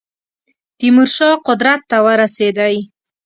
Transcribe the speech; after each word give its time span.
تیمور 0.77 1.09
شاه 1.15 1.35
قدرت 1.47 1.81
ته 1.89 1.97
ورسېدی. 2.05 2.75